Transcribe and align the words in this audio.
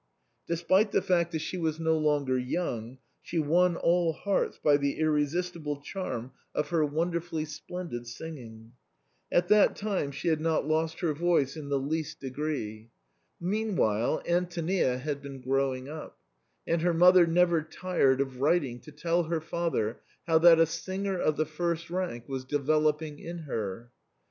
Despite 0.47 0.91
the 0.93 1.01
fact 1.03 1.31
that 1.31 1.41
she 1.41 1.59
was 1.59 1.79
no 1.79 1.95
longer 1.95 2.35
young, 2.35 2.97
she 3.21 3.37
won 3.37 3.75
all 3.75 4.13
hearts 4.13 4.57
by 4.57 4.77
the 4.77 4.95
irresistible 4.97 5.79
charm 5.79 6.31
of 6.55 6.69
her 6.69 6.83
won 6.83 7.11
derfully 7.11 7.45
splendid 7.45 8.07
singing. 8.07 8.71
At 9.31 9.47
that 9.49 9.75
time 9.75 10.11
she 10.11 10.29
had 10.29 10.41
not 10.41 10.61
THE 10.63 10.69
CREMONA 10.69 10.69
VIOLIN, 10.69 10.89
25 10.89 10.91
lost 10.91 10.99
her 11.01 11.13
voice 11.13 11.55
in 11.55 11.69
the 11.69 11.79
least 11.79 12.19
degree. 12.19 12.89
Meanwhile, 13.39 14.23
Antonia 14.27 14.97
had 14.97 15.21
been 15.21 15.39
growing 15.39 15.87
up; 15.87 16.17
and 16.65 16.81
her 16.81 16.95
mother 16.95 17.27
never 17.27 17.61
tired 17.61 18.21
of 18.21 18.41
writing 18.41 18.79
to 18.79 18.91
tell 18.91 19.25
her 19.25 19.39
father 19.39 19.99
how 20.25 20.39
that 20.39 20.57
a 20.59 20.65
singer 20.65 21.19
of 21.19 21.37
the 21.37 21.45
first 21.45 21.91
rank 21.91 22.27
was 22.27 22.43
developing 22.43 23.19
in 23.19 23.43
her. 23.43 23.91